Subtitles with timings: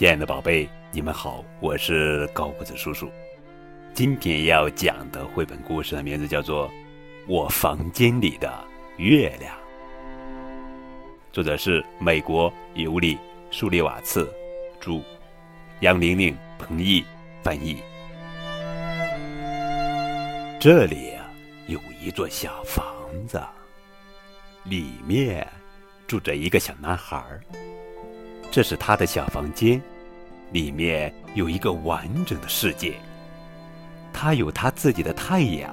[0.00, 3.12] 亲爱的宝贝，你们好，我是高个子叔叔。
[3.92, 6.66] 今天要讲的绘本故事的名字叫做
[7.28, 8.50] 《我房间里的
[8.96, 9.54] 月亮》，
[11.34, 13.16] 作者是美国尤里·
[13.50, 14.26] 舒利瓦茨，
[14.80, 15.02] 著，
[15.80, 17.04] 杨玲玲、彭毅
[17.42, 17.82] 翻译。
[20.58, 21.30] 这里啊，
[21.66, 22.82] 有一座小房
[23.28, 23.38] 子，
[24.64, 25.46] 里面
[26.06, 27.42] 住着一个小男孩儿。
[28.50, 29.80] 这是他的小房间，
[30.50, 32.94] 里面有一个完整的世界。
[34.12, 35.72] 他有他自己的太阳，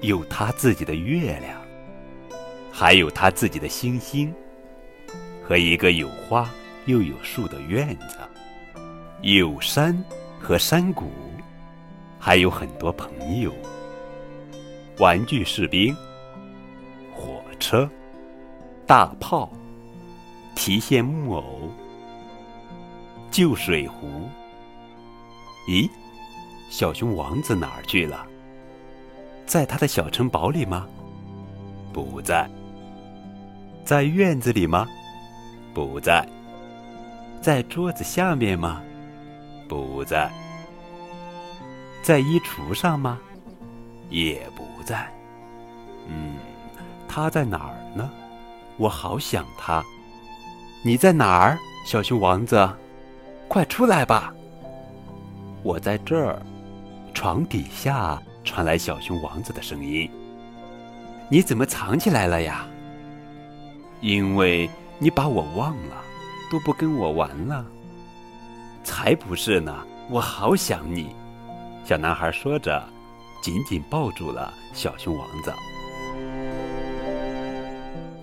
[0.00, 1.56] 有他自己的月亮，
[2.72, 4.34] 还有他自己的星星，
[5.44, 6.50] 和一个有花
[6.86, 8.16] 又有树的院子，
[9.22, 9.96] 有山
[10.40, 11.12] 和山谷，
[12.18, 13.54] 还有很多朋友，
[14.98, 15.96] 玩具士兵、
[17.14, 17.88] 火车、
[18.84, 19.48] 大炮。
[20.54, 21.70] 提线木偶、
[23.30, 24.28] 旧水壶。
[25.68, 25.88] 咦，
[26.68, 28.26] 小熊王子哪儿去了？
[29.46, 30.86] 在他的小城堡里吗？
[31.92, 32.48] 不在。
[33.84, 34.86] 在院子里吗？
[35.74, 36.26] 不在。
[37.40, 38.82] 在桌子下面吗？
[39.68, 40.30] 不在。
[42.02, 43.18] 在衣橱上吗？
[44.08, 45.10] 也不在。
[46.06, 46.36] 嗯，
[47.08, 48.10] 他在哪儿呢？
[48.76, 49.84] 我好想他。
[50.82, 52.66] 你在哪儿，小熊王子？
[53.48, 54.32] 快出来吧！
[55.62, 56.40] 我在这儿，
[57.12, 60.10] 床底下传来小熊王子的声音。
[61.28, 62.66] 你怎么藏起来了呀？
[64.00, 66.02] 因为你把我忘了，
[66.50, 67.62] 都不跟我玩了。
[68.82, 69.84] 才不是呢！
[70.08, 71.14] 我好想你。
[71.84, 72.82] 小男孩说着，
[73.42, 75.52] 紧紧抱住了小熊王子。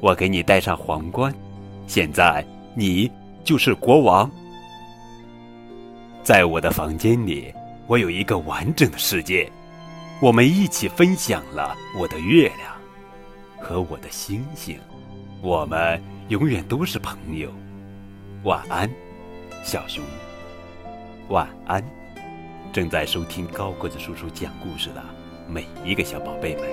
[0.02, 1.32] 我给你戴上皇冠。
[1.88, 3.10] 现在你
[3.46, 4.30] 就是国王，
[6.22, 7.52] 在我的房间里，
[7.88, 9.50] 我有一个完整的世界，
[10.20, 12.76] 我们一起分享了我的月亮
[13.60, 14.78] 和我的星星，
[15.42, 17.50] 我们永远都是朋友。
[18.44, 18.90] 晚安，
[19.64, 20.04] 小熊。
[21.30, 21.82] 晚安，
[22.74, 25.02] 正在收听高个子叔叔讲故事的
[25.48, 26.64] 每一个小宝贝们。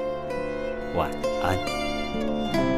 [0.96, 1.08] 晚
[1.40, 2.73] 安。